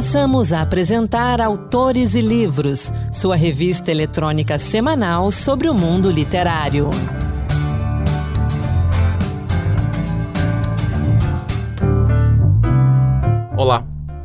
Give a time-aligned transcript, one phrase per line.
[0.00, 6.88] Passamos a apresentar Autores e Livros, sua revista eletrônica semanal sobre o mundo literário.
[13.54, 13.84] Olá!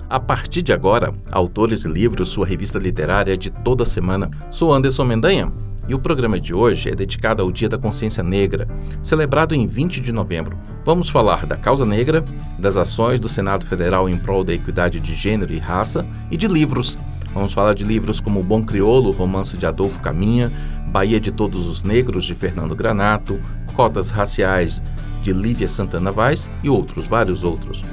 [0.09, 5.03] A partir de agora, Autores e Livros, sua revista literária de toda semana, sou Anderson
[5.03, 5.51] Mendanha
[5.87, 8.67] e o programa de hoje é dedicado ao Dia da Consciência Negra,
[9.01, 10.57] celebrado em 20 de novembro.
[10.83, 12.23] Vamos falar da causa negra,
[12.57, 16.47] das ações do Senado Federal em prol da equidade de gênero e raça e de
[16.47, 16.97] livros.
[17.33, 20.51] Vamos falar de livros como Bom Criolo, romance de Adolfo Caminha,
[20.87, 23.39] Bahia de Todos os Negros, de Fernando Granato,
[23.75, 24.81] Cotas Raciais,
[25.21, 27.83] de Lívia Santana Vaz e outros, vários outros.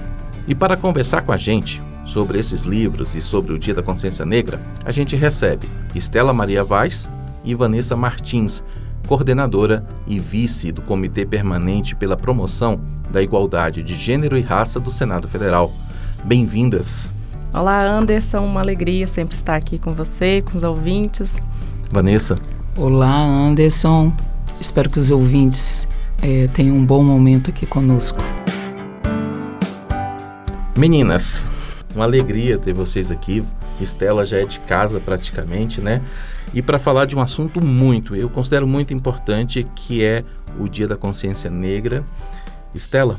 [0.46, 4.24] E para conversar com a gente sobre esses livros e sobre o Dia da Consciência
[4.24, 7.08] Negra, a gente recebe Estela Maria Vaz,
[7.44, 8.62] e Vanessa Martins,
[9.06, 14.90] coordenadora e vice do Comitê Permanente pela Promoção da Igualdade de Gênero e Raça do
[14.90, 15.72] Senado Federal.
[16.24, 17.10] Bem-vindas.
[17.52, 21.34] Olá, Anderson, uma alegria sempre estar aqui com você, com os ouvintes.
[21.90, 22.34] Vanessa.
[22.76, 24.12] Olá, Anderson.
[24.58, 25.86] Espero que os ouvintes
[26.22, 28.18] é, tenham um bom momento aqui conosco.
[30.78, 31.44] Meninas,
[31.94, 33.44] uma alegria ter vocês aqui.
[33.80, 36.00] Estela já é de casa praticamente, né?
[36.54, 40.22] E para falar de um assunto muito, eu considero muito importante, que é
[40.58, 42.04] o Dia da Consciência Negra.
[42.74, 43.18] Estela,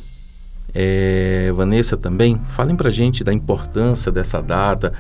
[0.74, 4.94] é, Vanessa também, falem para a gente da importância dessa data,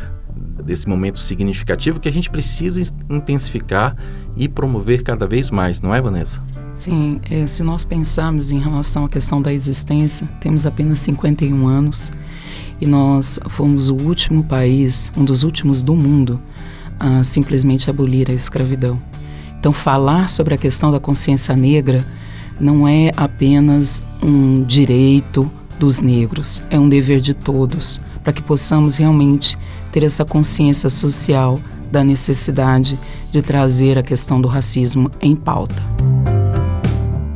[0.63, 3.95] desse momento significativo que a gente precisa intensificar
[4.35, 6.41] e promover cada vez mais, não é, Vanessa?
[6.73, 12.11] Sim, é, se nós pensarmos em relação à questão da existência, temos apenas 51 anos
[12.81, 16.39] e nós fomos o último país, um dos últimos do mundo,
[17.03, 19.01] a simplesmente abolir a escravidão.
[19.59, 22.05] Então, falar sobre a questão da consciência negra
[22.57, 28.95] não é apenas um direito dos negros, é um dever de todos, para que possamos
[28.95, 29.57] realmente
[29.91, 31.59] ter essa consciência social
[31.91, 32.97] da necessidade
[33.31, 35.83] de trazer a questão do racismo em pauta.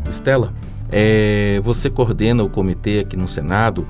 [0.09, 0.53] Estela,
[0.89, 3.85] é, você coordena o comitê aqui no Senado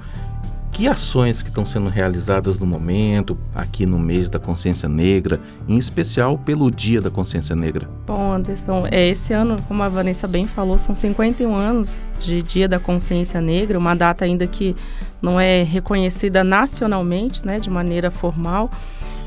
[0.77, 5.75] que ações que estão sendo realizadas no momento, aqui no mês da consciência negra, em
[5.75, 7.89] especial pelo Dia da Consciência Negra?
[8.05, 12.67] Bom, Anderson, é, esse ano, como a Vanessa bem falou, são 51 anos de Dia
[12.67, 14.75] da Consciência Negra, uma data ainda que
[15.19, 18.69] não é reconhecida nacionalmente, né, de maneira formal,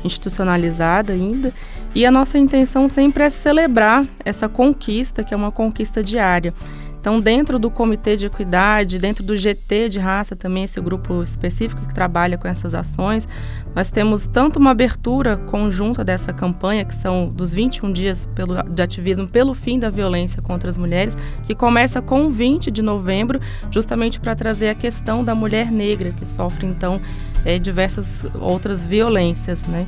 [0.05, 1.53] institucionalizada ainda.
[1.93, 6.53] E a nossa intenção sempre é celebrar essa conquista, que é uma conquista diária.
[7.01, 11.81] Então, dentro do Comitê de Equidade, dentro do GT de Raça também, esse grupo específico
[11.87, 13.27] que trabalha com essas ações,
[13.75, 18.83] nós temos tanto uma abertura conjunta dessa campanha, que são dos 21 dias pelo, de
[18.83, 23.39] ativismo pelo fim da violência contra as mulheres, que começa com 20 de novembro,
[23.71, 27.01] justamente para trazer a questão da mulher negra, que sofre, então,
[27.43, 29.87] é, diversas outras violências, né?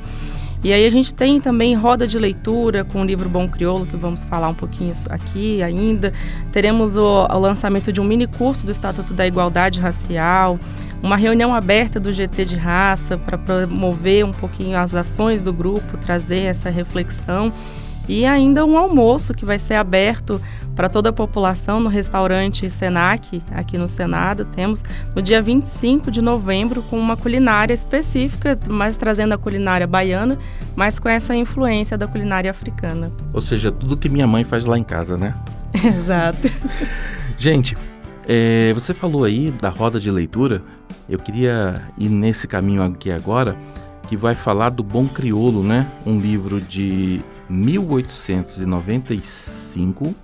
[0.64, 3.98] E aí a gente tem também roda de leitura com o livro Bom Crioulo, que
[3.98, 6.10] vamos falar um pouquinho aqui ainda.
[6.52, 10.58] Teremos o, o lançamento de um mini curso do Estatuto da Igualdade Racial,
[11.02, 15.98] uma reunião aberta do GT de raça para promover um pouquinho as ações do grupo,
[15.98, 17.52] trazer essa reflexão
[18.08, 20.40] e ainda um almoço que vai ser aberto
[20.74, 24.44] para toda a população no restaurante Senac, aqui no Senado.
[24.44, 24.82] Temos
[25.14, 30.38] no dia 25 de novembro com uma culinária específica, mas trazendo a culinária baiana,
[30.74, 33.12] mas com essa influência da culinária africana.
[33.32, 35.34] Ou seja, tudo que minha mãe faz lá em casa, né?
[35.72, 36.50] Exato.
[37.36, 37.76] Gente,
[38.26, 40.62] é, você falou aí da roda de leitura.
[41.08, 43.56] Eu queria ir nesse caminho aqui agora,
[44.08, 45.86] que vai falar do Bom Criolo, né?
[46.04, 47.20] Um livro de
[47.54, 50.14] 1895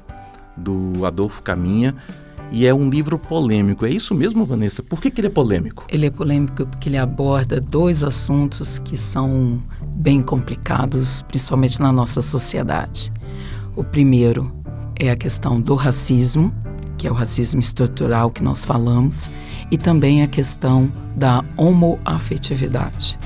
[0.56, 1.94] do Adolfo Caminha
[2.52, 3.86] e é um livro polêmico.
[3.86, 4.82] É isso mesmo, Vanessa?
[4.82, 5.84] Por que, que ele é polêmico?
[5.88, 12.20] Ele é polêmico porque ele aborda dois assuntos que são bem complicados, principalmente na nossa
[12.20, 13.12] sociedade.
[13.76, 14.52] O primeiro
[14.96, 16.52] é a questão do racismo,
[16.98, 19.30] que é o racismo estrutural que nós falamos,
[19.70, 23.16] e também a questão da homoafetividade.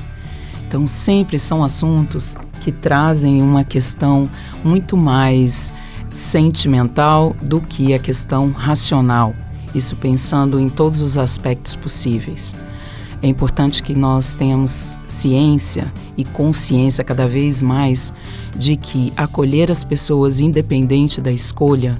[0.69, 4.27] Então, sempre são assuntos que trazem uma questão
[4.65, 5.71] muito mais
[6.11, 9.35] sentimental do que a questão racional,
[9.75, 12.55] isso pensando em todos os aspectos possíveis.
[13.21, 18.15] É importante que nós tenhamos ciência e consciência cada vez mais
[18.57, 21.97] de que acolher as pessoas independente da escolha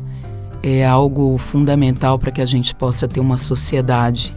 [0.63, 4.35] é algo fundamental para que a gente possa ter uma sociedade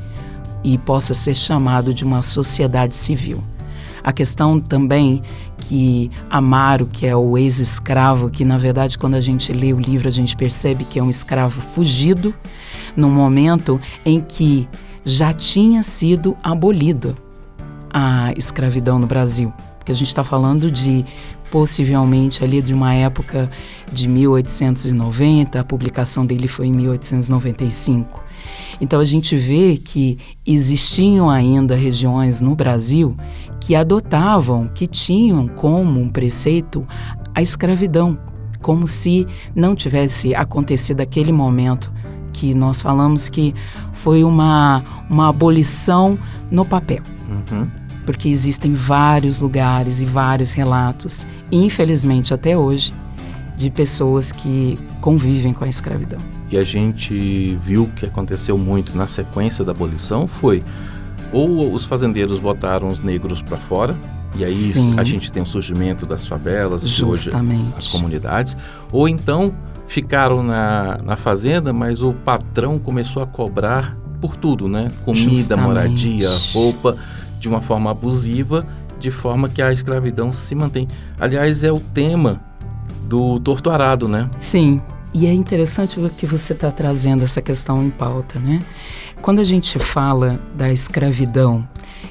[0.62, 3.42] e possa ser chamado de uma sociedade civil.
[4.08, 5.22] A questão também
[5.58, 10.08] que Amaro, que é o ex-escravo, que na verdade quando a gente lê o livro
[10.08, 12.34] a gente percebe que é um escravo fugido,
[12.96, 14.66] num momento em que
[15.04, 17.18] já tinha sido abolido
[17.94, 21.06] a escravidão no Brasil, porque a gente está falando de
[21.50, 23.50] possivelmente ali de uma época
[23.92, 28.24] de 1890, a publicação dele foi em 1895.
[28.80, 33.16] Então a gente vê que existiam ainda regiões no Brasil
[33.60, 36.88] que adotavam, que tinham como um preceito
[37.34, 38.18] a escravidão,
[38.62, 41.92] como se não tivesse acontecido aquele momento
[42.34, 43.54] que nós falamos que
[43.92, 46.18] foi uma, uma abolição
[46.52, 47.02] no papel.
[47.28, 47.68] Uhum.
[48.08, 52.94] Porque existem vários lugares e vários relatos, infelizmente até hoje,
[53.58, 56.18] de pessoas que convivem com a escravidão.
[56.50, 60.64] E a gente viu que aconteceu muito na sequência da abolição foi
[61.34, 63.94] ou os fazendeiros botaram os negros para fora,
[64.38, 64.98] e aí Sim.
[64.98, 67.62] a gente tem o surgimento das favelas, Justamente.
[67.62, 68.56] hoje as comunidades,
[68.90, 69.54] ou então
[69.88, 74.88] ficaram na, na fazenda, mas o patrão começou a cobrar por tudo, né?
[75.04, 75.66] Comida, Justamente.
[75.68, 76.98] moradia, roupa,
[77.40, 78.68] de uma forma abusiva,
[79.00, 80.88] de forma que a escravidão se mantém.
[81.20, 82.42] Aliás, é o tema
[83.04, 84.30] do torturado, né?
[84.38, 84.82] Sim.
[85.14, 88.60] E é interessante que você está trazendo essa questão em pauta, né?
[89.22, 91.68] Quando a gente fala da escravidão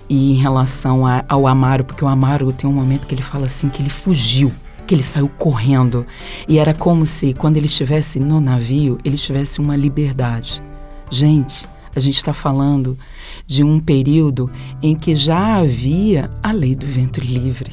[0.09, 3.47] e em relação a, ao Amaro, porque o Amaro tem um momento que ele fala
[3.47, 4.51] assim que ele fugiu,
[4.87, 6.07] que ele saiu correndo
[6.49, 10.63] e era como se quando ele estivesse no navio ele tivesse uma liberdade.
[11.11, 12.99] Gente, a gente está falando
[13.47, 14.51] de um período
[14.83, 17.73] em que já havia a lei do ventre livre.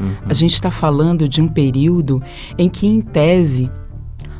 [0.00, 0.16] Uhum.
[0.26, 2.22] A gente está falando de um período
[2.56, 3.70] em que, em tese,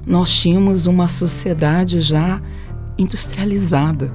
[0.06, 2.40] nós tínhamos uma sociedade já
[2.96, 4.10] industrializada.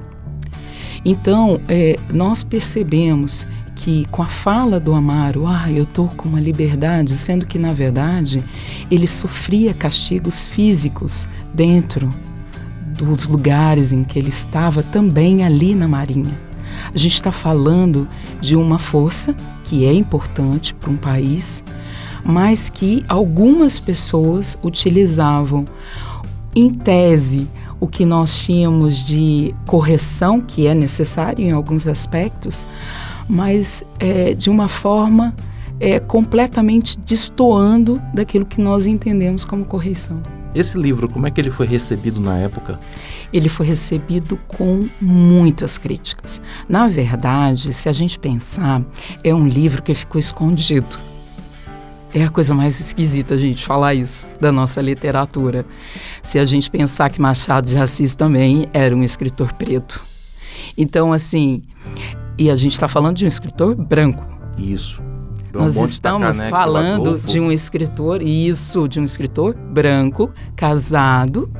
[1.04, 3.46] Então, é, nós percebemos
[3.76, 7.72] que com a fala do Amaro, ah, eu estou com uma liberdade, sendo que, na
[7.72, 8.42] verdade,
[8.90, 12.10] ele sofria castigos físicos dentro
[12.94, 16.38] dos lugares em que ele estava, também ali na Marinha.
[16.94, 18.08] A gente está falando
[18.40, 21.64] de uma força que é importante para um país,
[22.24, 25.64] mas que algumas pessoas utilizavam,
[26.54, 27.48] em tese,
[27.80, 32.64] o que nós tínhamos de correção, que é necessário em alguns aspectos,
[33.28, 35.34] mas é, de uma forma
[35.80, 40.22] é, completamente destoando daquilo que nós entendemos como correção.
[40.54, 42.78] Esse livro, como é que ele foi recebido na época?
[43.32, 46.40] Ele foi recebido com muitas críticas.
[46.68, 48.82] Na verdade, se a gente pensar,
[49.22, 50.98] é um livro que ficou escondido
[52.14, 55.66] é a coisa mais esquisita a gente falar isso da nossa literatura.
[56.22, 60.00] Se a gente pensar que Machado de Assis também era um escritor preto.
[60.78, 61.62] Então, assim,
[62.38, 64.24] e a gente está falando de um escritor branco.
[64.56, 65.02] Isso.
[65.54, 71.50] É Nós estamos né, falando de um escritor, isso, de um escritor branco, casado.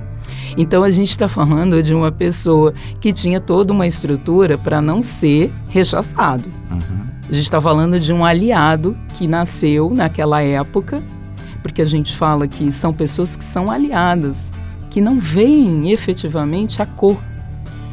[0.56, 5.00] Então a gente está falando de uma pessoa que tinha toda uma estrutura para não
[5.00, 6.44] ser rechaçado.
[6.70, 7.04] Uhum.
[7.28, 11.02] A gente está falando de um aliado que nasceu naquela época,
[11.62, 14.52] porque a gente fala que são pessoas que são aliadas,
[14.90, 17.16] que não veem efetivamente a cor,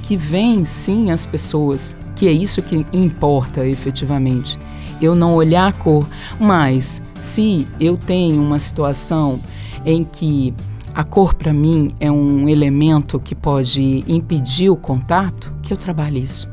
[0.03, 4.59] que veem sim as pessoas, que é isso que importa efetivamente.
[5.01, 6.07] Eu não olhar a cor,
[6.39, 9.39] mas se eu tenho uma situação
[9.86, 10.53] em que
[10.94, 16.21] a cor para mim é um elemento que pode impedir o contato, que eu trabalhe
[16.21, 16.48] isso.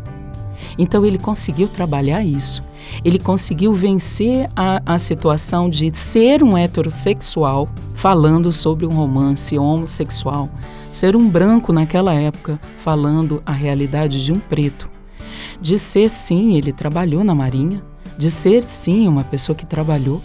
[0.79, 2.63] Então ele conseguiu trabalhar isso
[3.05, 10.49] ele conseguiu vencer a, a situação de ser um heterossexual falando sobre um romance homossexual,
[10.91, 14.91] ser um branco naquela época falando a realidade de um preto.
[15.61, 17.83] De ser, sim, ele trabalhou na Marinha,
[18.19, 20.21] de ser, sim, uma pessoa que trabalhou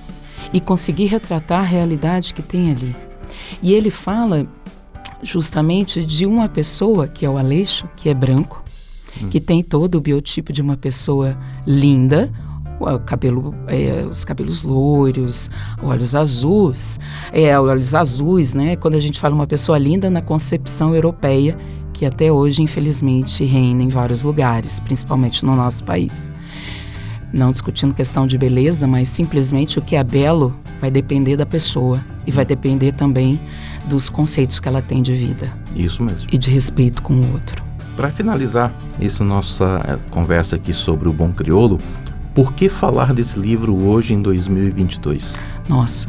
[0.51, 2.95] e conseguir retratar a realidade que tem ali.
[3.61, 4.47] E ele fala
[5.21, 8.63] justamente de uma pessoa, que é o Aleixo, que é branco,
[9.21, 9.29] hum.
[9.29, 12.31] que tem todo o biotipo de uma pessoa linda,
[12.79, 15.49] o cabelo, é, os cabelos loiros,
[15.81, 16.99] olhos azuis,
[17.31, 18.75] é, olhos azuis, né?
[18.75, 21.55] Quando a gente fala uma pessoa linda na concepção europeia,
[21.93, 26.32] que até hoje, infelizmente, reina em vários lugares, principalmente no nosso país.
[27.33, 31.99] Não discutindo questão de beleza, mas simplesmente o que é belo vai depender da pessoa
[32.27, 33.41] e vai depender também
[33.87, 35.51] dos conceitos que ela tem de vida.
[35.75, 36.27] Isso mesmo.
[36.31, 37.63] E de respeito com o outro.
[37.95, 38.71] Para finalizar
[39.01, 41.79] essa nossa eh, conversa aqui sobre o bom crioulo,
[42.35, 45.33] por que falar desse livro hoje em 2022?
[45.67, 46.07] Nossa,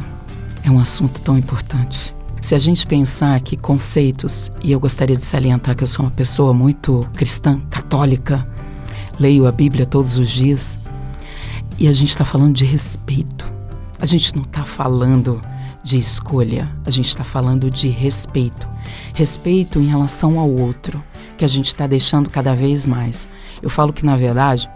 [0.63, 2.15] é um assunto tão importante.
[2.39, 6.11] Se a gente pensar que conceitos, e eu gostaria de salientar que eu sou uma
[6.11, 8.47] pessoa muito cristã, católica,
[9.19, 10.77] leio a Bíblia todos os dias,
[11.77, 13.51] e a gente está falando de respeito.
[13.99, 15.41] A gente não está falando
[15.83, 18.67] de escolha, a gente está falando de respeito.
[19.13, 21.03] Respeito em relação ao outro,
[21.37, 23.27] que a gente está deixando cada vez mais.
[23.61, 24.69] Eu falo que, na verdade,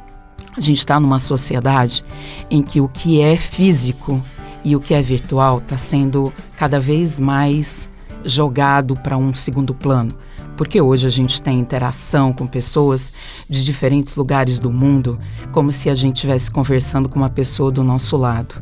[0.60, 2.03] A gente está numa sociedade
[2.50, 4.22] em que o que é físico
[4.62, 7.88] e o que é virtual está sendo cada vez mais
[8.25, 10.13] jogado para um segundo plano.
[10.60, 13.13] Porque hoje a gente tem interação com pessoas
[13.50, 15.18] de diferentes lugares do mundo,
[15.54, 18.62] como se a gente estivesse conversando com uma pessoa do nosso lado.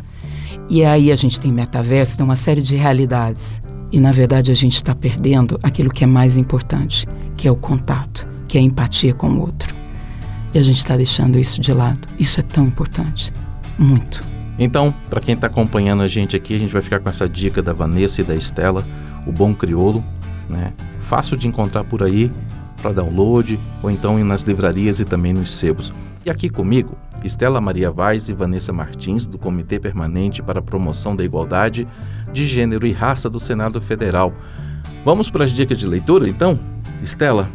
[0.70, 3.60] E aí a gente tem metaverso, tem uma série de realidades.
[3.92, 7.56] E na verdade a gente está perdendo aquilo que é mais importante, que é o
[7.56, 9.74] contato, que é a empatia com o outro.
[10.54, 12.08] E a gente está deixando isso de lado.
[12.20, 13.34] Isso é tão importante.
[13.76, 14.24] Muito.
[14.60, 17.60] Então, para quem está acompanhando a gente aqui, a gente vai ficar com essa dica
[17.60, 18.86] da Vanessa e da Estela,
[19.26, 20.04] o Bom Criolo,
[20.48, 20.74] né?
[21.08, 22.30] Fácil de encontrar por aí
[22.82, 25.94] para download ou então nas livrarias e também nos sebos.
[26.26, 31.16] E aqui comigo, Estela Maria Vaz e Vanessa Martins, do Comitê Permanente para a Promoção
[31.16, 31.88] da Igualdade
[32.34, 34.34] de Gênero e Raça do Senado Federal.
[35.06, 36.60] Vamos para as dicas de leitura, então?
[37.02, 37.48] Estela,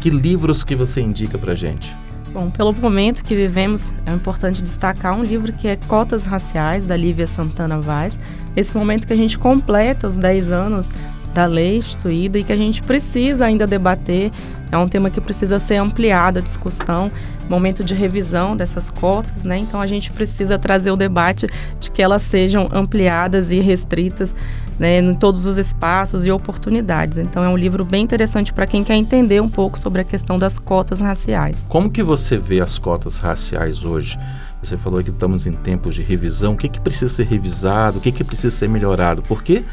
[0.00, 1.94] que livros que você indica para gente?
[2.32, 6.96] Bom, pelo momento que vivemos, é importante destacar um livro que é Cotas Raciais, da
[6.96, 8.18] Lívia Santana Vaz.
[8.56, 10.88] Esse momento que a gente completa os 10 anos
[11.32, 14.30] da lei instituída e que a gente precisa ainda debater.
[14.72, 17.10] É um tema que precisa ser ampliado a discussão,
[17.48, 19.58] momento de revisão dessas cotas, né?
[19.58, 21.48] Então a gente precisa trazer o debate
[21.80, 24.32] de que elas sejam ampliadas e restritas
[24.80, 27.18] né, em todos os espaços e oportunidades.
[27.18, 30.38] Então é um livro bem interessante para quem quer entender um pouco sobre a questão
[30.38, 31.62] das cotas raciais.
[31.68, 34.18] Como que você vê as cotas raciais hoje?
[34.62, 36.52] Você falou que estamos em tempos de revisão.
[36.52, 37.98] O que, que precisa ser revisado?
[37.98, 39.22] O que, que precisa ser melhorado?
[39.22, 39.64] Porque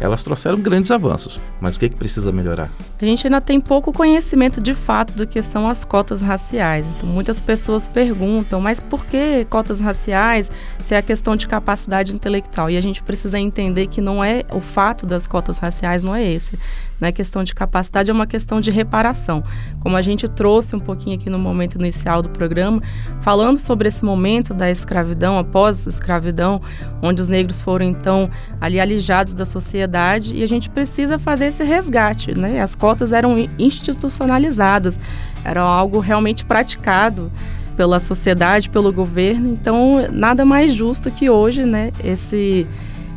[0.00, 2.70] elas trouxeram grandes avanços, mas o que, que precisa melhorar?
[3.00, 6.84] A gente ainda tem pouco conhecimento de fato do que são as cotas raciais.
[6.96, 12.14] Então, muitas pessoas perguntam, mas por que cotas raciais se é a questão de capacidade
[12.14, 12.68] intelectual?
[12.68, 16.24] E a gente precisa entender que não é o fato das cotas raciais, não é
[16.24, 16.58] esse.
[17.04, 19.44] Não é questão de capacidade, é uma questão de reparação.
[19.80, 22.82] Como a gente trouxe um pouquinho aqui no momento inicial do programa,
[23.20, 26.62] falando sobre esse momento da escravidão, após a escravidão,
[27.02, 31.62] onde os negros foram então ali alijados da sociedade, e a gente precisa fazer esse
[31.62, 32.34] resgate.
[32.34, 32.62] Né?
[32.62, 34.98] As cotas eram institucionalizadas,
[35.44, 37.30] eram algo realmente praticado
[37.76, 39.50] pela sociedade, pelo governo.
[39.50, 42.66] Então, nada mais justo que hoje, né, esse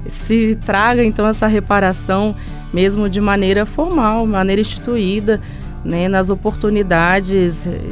[0.10, 2.36] se traga então essa reparação
[2.77, 5.41] mesmo de maneira formal, maneira instituída,
[5.84, 7.89] né, nas oportunidades eh,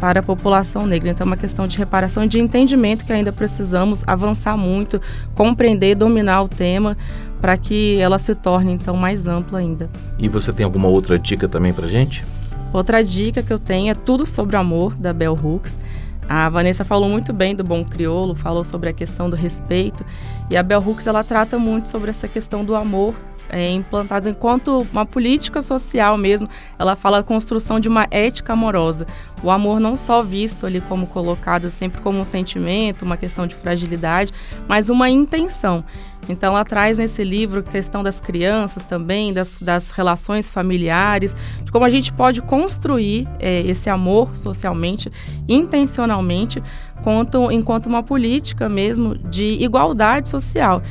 [0.00, 1.10] para a população negra.
[1.10, 4.98] Então, é uma questão de reparação e de entendimento que ainda precisamos avançar muito,
[5.34, 6.96] compreender, dominar o tema
[7.38, 9.90] para que ela se torne então mais ampla ainda.
[10.18, 12.24] E você tem alguma outra dica também para gente?
[12.72, 15.76] Outra dica que eu tenho é Tudo sobre o Amor, da Bell Hooks.
[16.26, 20.02] A Vanessa falou muito bem do bom crioulo, falou sobre a questão do respeito.
[20.48, 23.14] E a Bell Hooks ela trata muito sobre essa questão do amor
[23.54, 26.48] é, implantado enquanto uma política social mesmo.
[26.76, 29.06] Ela fala a construção de uma ética amorosa.
[29.44, 33.54] O amor não só visto ali como colocado sempre como um sentimento, uma questão de
[33.54, 34.32] fragilidade,
[34.66, 35.84] mas uma intenção.
[36.28, 41.70] Então, ela traz nesse livro a questão das crianças também, das, das relações familiares, de
[41.70, 45.12] como a gente pode construir é, esse amor socialmente,
[45.46, 46.62] intencionalmente,
[47.02, 50.82] quanto, enquanto uma política mesmo de igualdade social.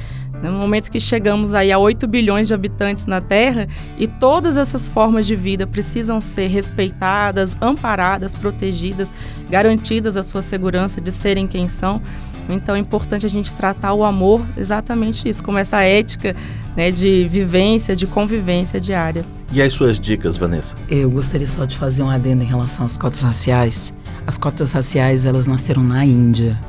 [0.42, 4.88] No momento que chegamos aí a 8 bilhões de habitantes na Terra e todas essas
[4.88, 9.12] formas de vida precisam ser respeitadas, amparadas, protegidas,
[9.50, 12.02] garantidas a sua segurança de serem quem são.
[12.50, 16.36] Então é importante a gente tratar o amor exatamente isso, como essa ética
[16.76, 19.24] né, de vivência, de convivência diária.
[19.52, 20.76] E as suas dicas, Vanessa?
[20.90, 23.94] Eu gostaria só de fazer um adendo em relação às cotas raciais.
[24.26, 26.60] As cotas raciais, elas nasceram na Índia.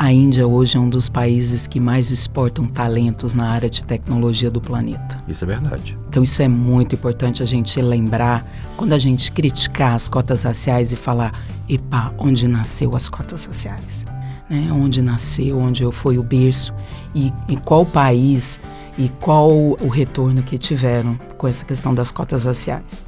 [0.00, 4.50] A Índia hoje é um dos países que mais exportam talentos na área de tecnologia
[4.50, 5.22] do planeta.
[5.28, 5.98] Isso é verdade.
[6.08, 8.42] Então isso é muito importante a gente lembrar
[8.78, 11.38] quando a gente criticar as cotas raciais e falar,
[11.68, 14.06] epa, onde nasceu as cotas raciais?
[14.48, 14.72] Né?
[14.72, 16.72] Onde nasceu, onde foi o berço
[17.14, 18.58] e em qual país
[18.96, 23.04] e qual o retorno que tiveram com essa questão das cotas raciais.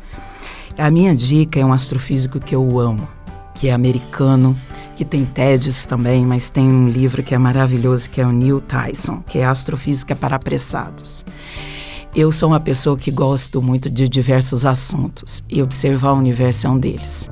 [0.77, 3.09] A minha dica é um astrofísico que eu amo,
[3.55, 4.55] que é americano,
[5.03, 8.61] que tem TEDs também, mas tem um livro que é maravilhoso, que é o Neil
[8.61, 11.25] Tyson, que é Astrofísica para Apressados.
[12.15, 16.71] Eu sou uma pessoa que gosto muito de diversos assuntos e observar o universo é
[16.71, 17.29] um deles.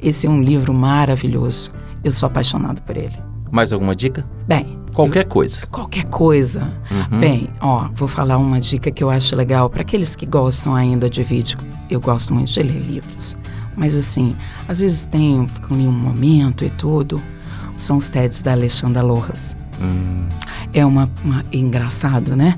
[0.00, 1.70] Esse é um livro maravilhoso.
[2.02, 3.16] Eu sou apaixonado por ele.
[3.50, 4.24] Mais alguma dica?
[4.48, 5.66] Bem, qualquer coisa.
[5.66, 6.72] Qualquer coisa.
[6.90, 7.20] Uhum.
[7.20, 11.10] Bem, ó, vou falar uma dica que eu acho legal para aqueles que gostam ainda
[11.10, 11.58] de vídeo.
[11.90, 13.36] Eu gosto muito de ler livros.
[13.76, 14.34] Mas assim,
[14.68, 17.20] às vezes tem ali um momento e tudo.
[17.76, 19.56] São os TEDs da Alexandra Lojas.
[19.80, 20.26] Hum.
[20.72, 22.56] É uma, uma é engraçado, né?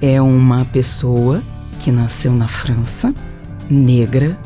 [0.00, 1.42] É uma pessoa
[1.80, 3.14] que nasceu na França,
[3.70, 4.36] negra,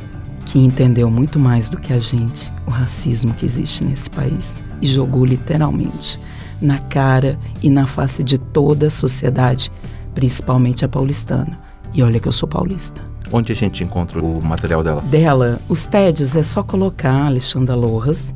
[0.46, 4.62] que entendeu muito mais do que a gente o racismo que existe nesse país.
[4.80, 6.18] e jogou literalmente
[6.60, 9.70] na cara e na face de toda a sociedade,
[10.14, 11.58] principalmente a paulistana.
[11.92, 13.02] E olha que eu sou paulista.
[13.32, 15.00] Onde a gente encontra o material dela?
[15.02, 18.34] Dela, os TEDs é só colocar Alexandra Lojas.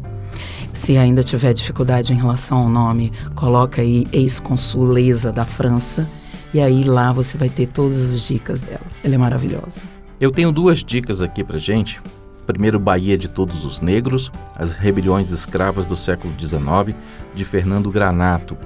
[0.73, 6.09] Se ainda tiver dificuldade em relação ao nome, coloca aí ex-consuleza da França.
[6.53, 8.87] E aí lá você vai ter todas as dicas dela.
[9.03, 9.83] Ela é maravilhosa.
[10.21, 12.01] Eu tenho duas dicas aqui pra gente.
[12.47, 16.97] Primeiro, Bahia de Todos os Negros, As Rebeliões Escravas do Século XIX,
[17.35, 18.57] de Fernando Granato.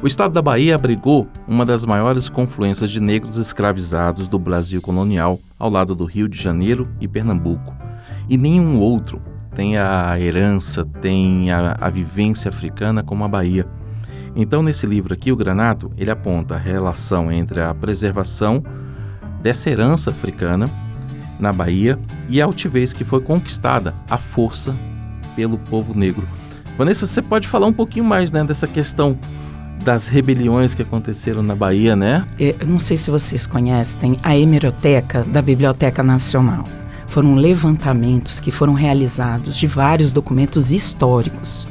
[0.00, 5.40] O estado da Bahia abrigou uma das maiores confluências de negros escravizados do Brasil colonial,
[5.58, 7.74] ao lado do Rio de Janeiro e Pernambuco.
[8.28, 9.20] E nenhum outro
[9.56, 13.66] tem a herança, tem a, a vivência africana como a Bahia.
[14.36, 18.62] Então, nesse livro aqui, o Granato, ele aponta a relação entre a preservação
[19.42, 20.70] dessa herança africana
[21.40, 24.76] na Bahia e a altivez que foi conquistada à força
[25.34, 26.26] pelo povo negro.
[26.76, 29.18] Vanessa, você pode falar um pouquinho mais né, dessa questão
[29.84, 32.26] das rebeliões que aconteceram na Bahia, né?
[32.38, 36.64] Eu não sei se vocês conhecem a hemeroteca da Biblioteca Nacional.
[37.06, 41.66] Foram levantamentos que foram realizados de vários documentos históricos.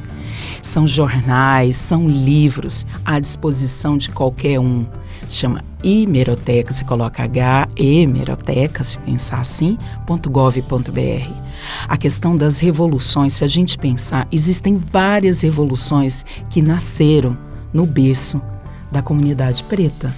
[0.61, 4.85] São jornais, são livros à disposição de qualquer um.
[5.29, 11.31] Chama Hemeroteca, você coloca H, Hemeroteca, se pensar assim, .gov.br.
[11.87, 17.37] A questão das revoluções, se a gente pensar, existem várias revoluções que nasceram
[17.74, 18.41] no berço
[18.91, 20.13] da comunidade preta.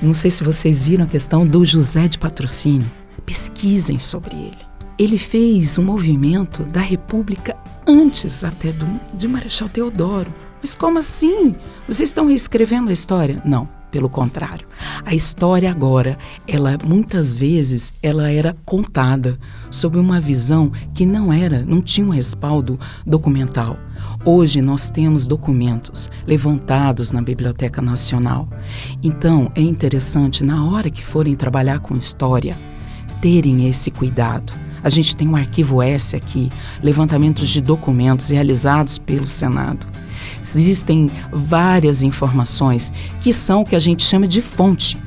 [0.00, 2.90] Não sei se vocês viram a questão do José de Patrocínio.
[3.24, 4.66] Pesquisem sobre ele.
[4.98, 10.32] Ele fez um movimento da República antes até do, de Marechal Deodoro.
[10.60, 11.54] Mas como assim?
[11.86, 13.40] Vocês estão reescrevendo a história?
[13.44, 14.66] Não, pelo contrário.
[15.04, 19.38] A história agora, ela muitas vezes ela era contada
[19.70, 23.78] sob uma visão que não era, não tinha um respaldo documental.
[24.28, 28.48] Hoje nós temos documentos levantados na Biblioteca Nacional.
[29.00, 32.56] Então é interessante, na hora que forem trabalhar com história,
[33.20, 34.52] terem esse cuidado.
[34.82, 36.48] A gente tem um arquivo S aqui,
[36.82, 39.86] levantamentos de documentos realizados pelo Senado.
[40.42, 44.98] Existem várias informações que são o que a gente chama de fonte.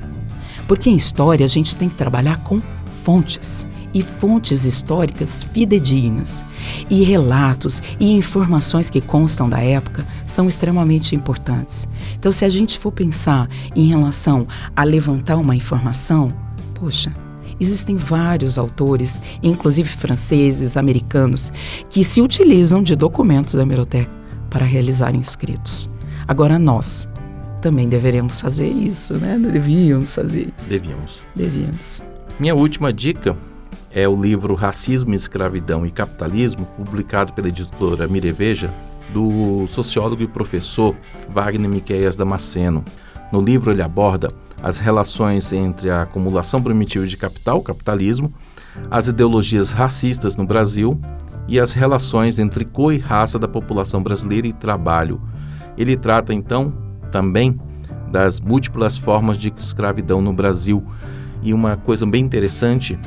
[0.66, 2.62] Porque em história a gente tem que trabalhar com
[3.04, 6.44] fontes e fontes históricas fidedignas.
[6.90, 11.88] E relatos e informações que constam da época são extremamente importantes.
[12.18, 16.30] Então, se a gente for pensar em relação a levantar uma informação,
[16.74, 17.14] poxa,
[17.60, 21.52] existem vários autores, inclusive franceses, americanos,
[21.90, 24.12] que se utilizam de documentos da hemeroteca
[24.50, 25.90] para realizarem escritos.
[26.28, 27.08] Agora, nós
[27.62, 29.38] também deveremos fazer isso, né?
[29.38, 30.70] Devíamos fazer isso.
[30.70, 31.22] Devíamos.
[31.36, 32.02] Devíamos.
[32.40, 33.36] Minha última dica
[33.92, 38.74] é o livro Racismo, Escravidão e Capitalismo, publicado pela editora Mireveja,
[39.14, 40.96] do sociólogo e professor
[41.30, 42.84] Wagner Miqueias Damasceno.
[43.32, 48.34] No livro ele aborda as relações entre a acumulação primitiva de capital, capitalismo,
[48.92, 51.00] as ideologias racistas no Brasil
[51.48, 55.20] e as relações entre cor e raça da população brasileira e trabalho.
[55.78, 56.74] Ele trata então
[57.12, 57.60] também
[58.12, 60.84] das múltiplas formas de escravidão no Brasil.
[61.42, 63.00] E uma coisa bem interessante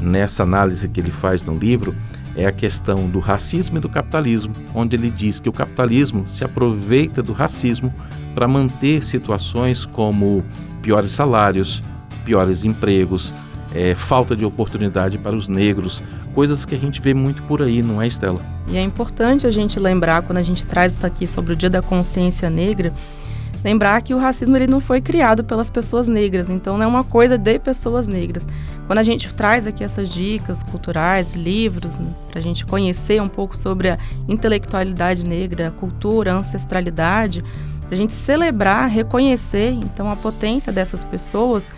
[0.00, 1.94] nessa análise que ele faz no livro
[2.36, 6.44] é a questão do racismo e do capitalismo, onde ele diz que o capitalismo se
[6.44, 7.92] aproveita do racismo
[8.34, 10.44] para manter situações como
[10.82, 11.82] piores salários,
[12.24, 13.32] piores empregos,
[13.74, 16.00] é, falta de oportunidade para os negros,
[16.34, 18.40] coisas que a gente vê muito por aí, não é, Estela?
[18.68, 21.82] E é importante a gente lembrar, quando a gente traz aqui sobre o Dia da
[21.82, 22.92] Consciência Negra,
[23.64, 27.04] lembrar que o racismo ele não foi criado pelas pessoas negras, então não é uma
[27.04, 28.46] coisa de pessoas negras.
[28.86, 33.28] Quando a gente traz aqui essas dicas culturais, livros, né, para a gente conhecer um
[33.28, 37.44] pouco sobre a intelectualidade negra, a cultura, a ancestralidade,
[37.90, 41.68] a gente celebrar, reconhecer então a potência dessas pessoas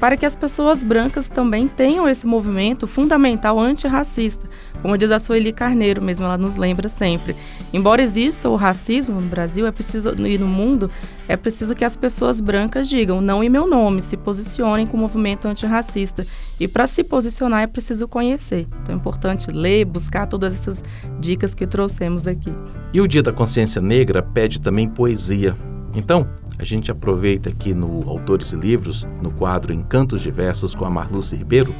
[0.00, 4.48] para que as pessoas brancas também tenham esse movimento fundamental antirracista.
[4.82, 7.34] Como diz a Sueli Carneiro mesmo, ela nos lembra sempre.
[7.72, 10.90] Embora exista o racismo no Brasil é preciso, e no mundo,
[11.26, 15.00] é preciso que as pessoas brancas digam não em meu nome, se posicionem com o
[15.00, 16.26] movimento antirracista.
[16.58, 18.66] E para se posicionar é preciso conhecer.
[18.82, 20.82] Então é importante ler, buscar todas essas
[21.18, 22.52] dicas que trouxemos aqui.
[22.92, 25.56] E o Dia da Consciência Negra pede também poesia.
[25.94, 30.90] Então, a gente aproveita aqui no Autores e Livros, no quadro Encantos Diversos com a
[30.90, 31.74] Marluce Ribeiro,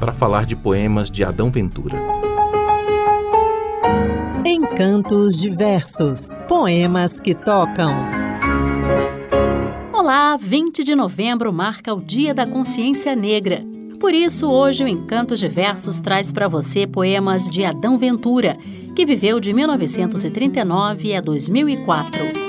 [0.00, 1.96] para falar de poemas de Adão Ventura.
[4.48, 7.92] Encantos Diversos Poemas que tocam.
[9.92, 13.64] Olá, 20 de novembro marca o Dia da Consciência Negra.
[13.98, 18.56] Por isso, hoje o Encanto de Versos traz para você poemas de Adão Ventura,
[18.94, 22.45] que viveu de 1939 a 2004.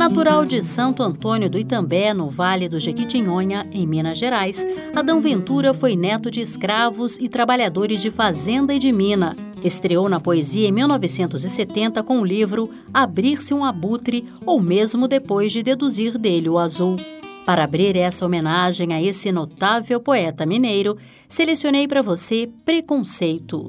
[0.00, 5.74] Natural de Santo Antônio do Itambé, no Vale do Jequitinhonha, em Minas Gerais, Adão Ventura
[5.74, 9.36] foi neto de escravos e trabalhadores de fazenda e de mina.
[9.62, 15.62] Estreou na poesia em 1970 com o livro Abrir-se um Abutre, ou mesmo depois de
[15.62, 16.96] deduzir dele o azul.
[17.44, 20.96] Para abrir essa homenagem a esse notável poeta mineiro,
[21.28, 23.68] selecionei para você Preconceito.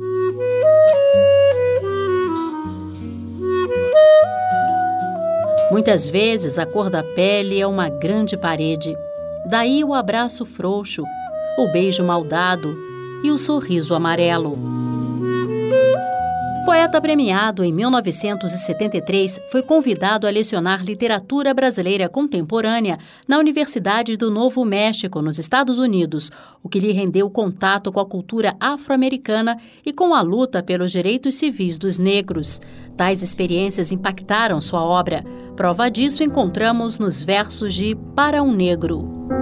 [5.71, 8.93] Muitas vezes a cor da pele é uma grande parede.
[9.49, 11.01] Daí o abraço frouxo,
[11.57, 12.75] o beijo maldado
[13.23, 14.59] e o sorriso amarelo.
[16.63, 24.63] Poeta premiado em 1973, foi convidado a lecionar literatura brasileira contemporânea na Universidade do Novo
[24.63, 26.29] México, nos Estados Unidos,
[26.61, 31.33] o que lhe rendeu contato com a cultura afro-americana e com a luta pelos direitos
[31.35, 32.61] civis dos negros.
[32.95, 35.25] Tais experiências impactaram sua obra.
[35.55, 39.40] Prova disso encontramos nos versos de Para um Negro.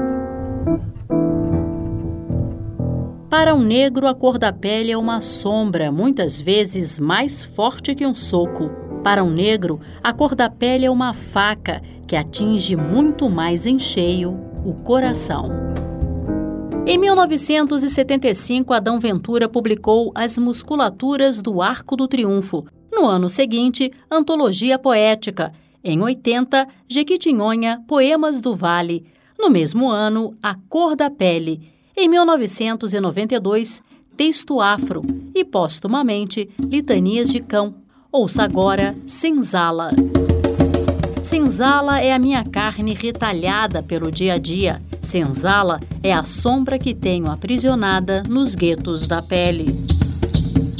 [3.29, 8.03] Para um negro, a cor da pele é uma sombra, muitas vezes mais forte que
[8.03, 8.71] um soco.
[9.03, 13.77] Para um negro, a cor da pele é uma faca que atinge muito mais em
[13.77, 14.31] cheio
[14.65, 15.47] o coração.
[16.87, 22.65] Em 1975, Adão Ventura publicou As Musculaturas do Arco do Triunfo.
[22.91, 25.53] No ano seguinte, Antologia Poética.
[25.83, 29.05] Em 80, Jequitinhonha, Poemas do Vale.
[29.37, 31.78] No mesmo ano, A Cor da Pele.
[32.01, 33.83] Em 1992,
[34.15, 35.01] Texto Afro
[35.35, 37.75] e, póstumamente, Litanias de Cão.
[38.09, 39.89] Ouça agora Senzala.
[41.21, 44.81] Senzala é a minha carne retalhada pelo dia a dia.
[45.01, 49.98] Senzala é a sombra que tenho aprisionada nos guetos da pele.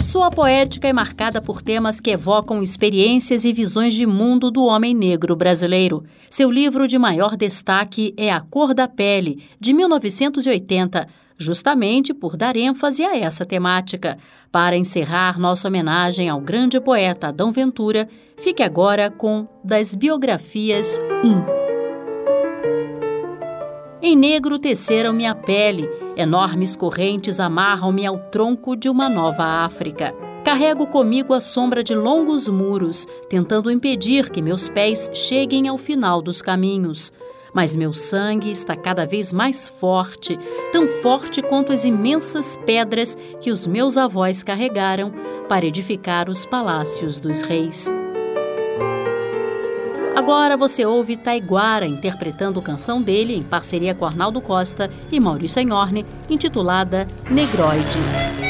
[0.10, 4.96] Sua poética é marcada por temas que evocam experiências e visões de mundo do homem
[4.96, 6.04] negro brasileiro.
[6.32, 12.58] Seu livro de maior destaque é A Cor da Pele, de 1980, justamente por dar
[12.58, 14.18] ênfase a essa temática.
[14.52, 21.69] Para encerrar nossa homenagem ao grande poeta Adão Ventura, fique agora com Das Biografias 1.
[24.02, 30.16] Em negro teceram-me a pele, enormes correntes amarram-me ao tronco de uma nova África.
[30.46, 36.22] Carrego comigo a sombra de longos muros, tentando impedir que meus pés cheguem ao final
[36.22, 37.12] dos caminhos.
[37.54, 40.40] Mas meu sangue está cada vez mais forte,
[40.72, 45.12] tão forte quanto as imensas pedras que os meus avós carregaram
[45.50, 47.92] para edificar os palácios dos reis.
[50.20, 56.06] Agora você ouve Taiguara interpretando canção dele em parceria com Arnaldo Costa e Maurício Enhorne,
[56.30, 58.49] intitulada Negroide.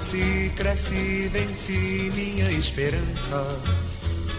[0.00, 3.44] Nasci, cresci, venci minha esperança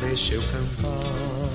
[0.02, 1.50] deixa eu cantar.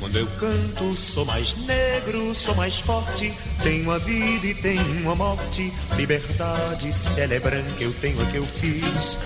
[0.00, 3.32] Quando eu canto, sou mais negro, sou mais forte.
[3.62, 5.72] Tenho a vida e tenho a morte.
[5.96, 9.18] Liberdade, se ela é branca, eu tenho a que eu fiz.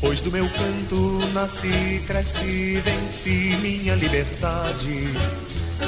[0.00, 5.08] Pois do meu canto nasci, cresci, venci minha liberdade.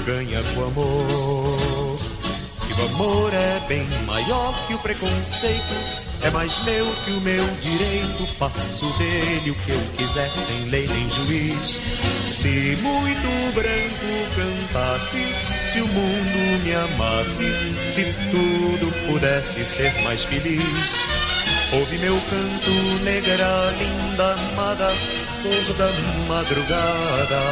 [0.05, 1.99] Ganha com amor.
[2.69, 5.94] E o amor é bem maior que o preconceito
[6.25, 10.87] é mais meu que o meu direito, faço dele o que eu quiser, sem lei
[10.87, 11.83] nem juiz.
[12.27, 15.23] Se muito branco cantasse,
[15.63, 17.45] se o mundo me amasse,
[17.85, 21.05] se tudo pudesse ser mais feliz.
[21.73, 22.71] Ouve meu canto,
[23.05, 24.91] negra, linda, amada,
[25.43, 25.91] cor da
[26.27, 27.43] madrugada.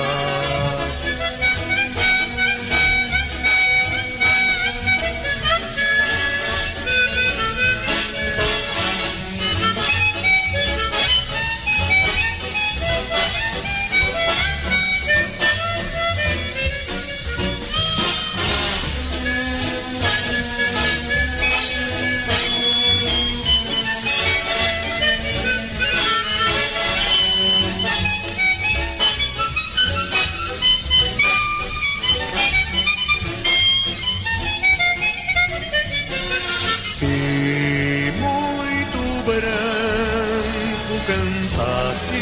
[41.92, 42.14] Amasse,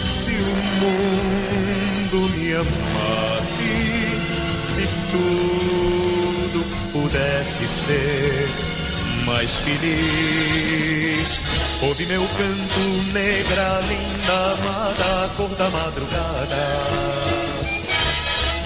[0.00, 3.62] se o mundo me amasse,
[4.64, 8.48] se tudo pudesse ser
[9.24, 11.40] mais feliz.
[11.82, 12.80] Ouve meu canto,
[13.12, 16.66] negra, linda, amada, cor da madrugada.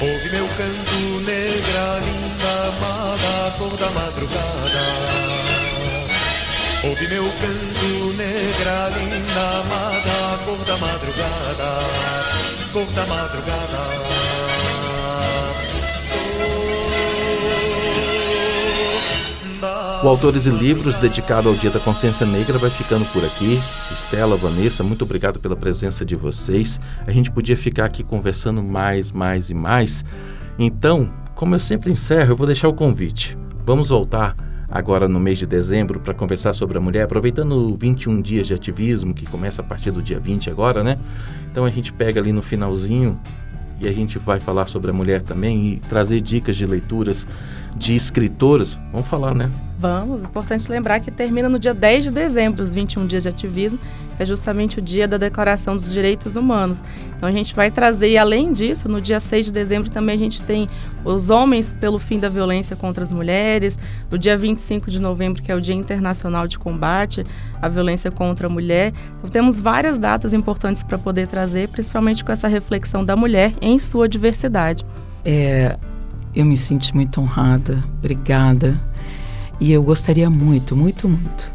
[0.00, 5.71] Ouve meu canto, negra, linda, amada, cor da madrugada.
[6.84, 11.68] Ouve meu canto, negra, linda, amada, cor da madrugada,
[12.72, 13.78] cor da madrugada.
[20.02, 23.60] O Autores e Livros, dedicado ao Dia da Consciência Negra, vai ficando por aqui.
[23.92, 26.80] Estela, Vanessa, muito obrigado pela presença de vocês.
[27.06, 30.04] A gente podia ficar aqui conversando mais, mais e mais.
[30.58, 33.38] Então, como eu sempre encerro, eu vou deixar o convite.
[33.64, 34.34] Vamos voltar
[34.72, 39.12] agora no mês de dezembro para conversar sobre a mulher, aproveitando 21 dias de ativismo,
[39.12, 40.98] que começa a partir do dia 20 agora, né?
[41.50, 43.20] Então a gente pega ali no finalzinho
[43.78, 47.26] e a gente vai falar sobre a mulher também e trazer dicas de leituras
[47.76, 48.78] de escritoras.
[48.90, 49.50] Vamos falar, né?
[49.82, 50.22] Vamos.
[50.22, 53.80] Importante lembrar que termina no dia 10 de dezembro, os 21 dias de ativismo,
[54.16, 56.78] que é justamente o dia da Declaração dos Direitos Humanos.
[57.16, 60.18] Então a gente vai trazer, e além disso, no dia 6 de dezembro também a
[60.18, 60.68] gente tem
[61.04, 63.76] os homens pelo fim da violência contra as mulheres,
[64.08, 67.24] no dia 25 de novembro, que é o Dia Internacional de Combate
[67.60, 68.92] à Violência contra a Mulher.
[69.18, 73.80] Então, temos várias datas importantes para poder trazer, principalmente com essa reflexão da mulher em
[73.80, 74.86] sua diversidade.
[75.24, 75.76] É,
[76.32, 78.91] eu me sinto muito honrada, obrigada.
[79.62, 81.48] E eu gostaria muito, muito, muito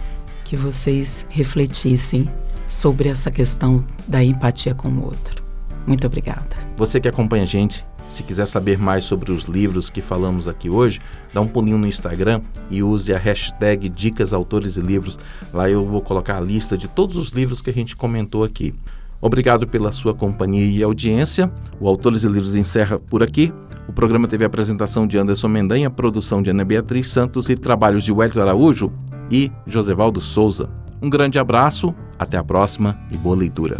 [0.46, 2.30] que vocês refletissem
[2.66, 5.44] sobre essa questão da empatia com o outro.
[5.86, 6.56] Muito obrigada.
[6.78, 10.70] Você que acompanha a gente, se quiser saber mais sobre os livros que falamos aqui
[10.70, 11.02] hoje,
[11.34, 12.40] dá um pulinho no Instagram
[12.72, 15.20] e use a hashtag Dicas Autores e Livros.
[15.54, 18.74] Lá eu vou colocar a lista de todos os livros que a gente comentou aqui.
[19.20, 21.52] Obrigado pela sua companhia e audiência.
[21.78, 23.52] O Autores e Livros encerra por aqui.
[23.98, 28.12] Programa teve a apresentação de Anderson Mendanha, produção de Ana Beatriz Santos e trabalhos de
[28.12, 28.92] Wellington Araújo
[29.32, 30.70] e Josevaldo Souza.
[31.02, 33.76] Um grande abraço, até a próxima e boa leitura.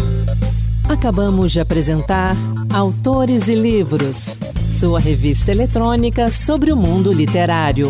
[0.90, 2.36] Acabamos de apresentar
[2.74, 4.36] Autores e Livros,
[4.72, 7.90] sua revista eletrônica sobre o mundo literário.